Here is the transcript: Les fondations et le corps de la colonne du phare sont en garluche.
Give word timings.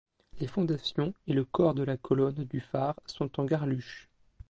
Les 0.39 0.47
fondations 0.47 1.13
et 1.27 1.33
le 1.33 1.45
corps 1.45 1.75
de 1.75 1.83
la 1.83 1.95
colonne 1.95 2.47
du 2.49 2.59
phare 2.59 2.99
sont 3.05 3.39
en 3.39 3.45
garluche. 3.45 4.09